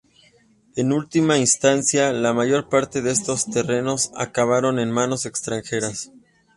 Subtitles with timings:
[0.75, 6.11] En última instancia, la mayor parte de estos terrenos acabaron en manos extranjeras.